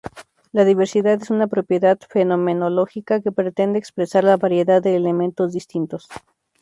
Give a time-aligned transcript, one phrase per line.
[0.51, 6.09] La diversidad es una propiedad fenomenológica que pretende expresar la variedad de elementos distintos.